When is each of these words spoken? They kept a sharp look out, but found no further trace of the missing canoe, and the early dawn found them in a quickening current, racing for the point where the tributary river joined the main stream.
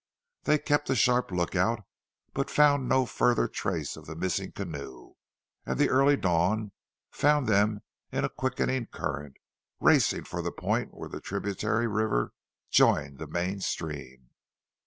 They 0.45 0.57
kept 0.57 0.89
a 0.89 0.95
sharp 0.95 1.29
look 1.29 1.55
out, 1.55 1.83
but 2.33 2.49
found 2.49 2.89
no 2.89 3.05
further 3.05 3.47
trace 3.47 3.95
of 3.95 4.07
the 4.07 4.15
missing 4.15 4.51
canoe, 4.51 5.13
and 5.63 5.77
the 5.77 5.91
early 5.91 6.17
dawn 6.17 6.71
found 7.11 7.45
them 7.45 7.83
in 8.11 8.25
a 8.25 8.29
quickening 8.29 8.87
current, 8.87 9.35
racing 9.79 10.23
for 10.23 10.41
the 10.41 10.51
point 10.51 10.91
where 10.95 11.07
the 11.09 11.21
tributary 11.21 11.85
river 11.85 12.33
joined 12.71 13.19
the 13.19 13.27
main 13.27 13.59
stream. 13.59 14.31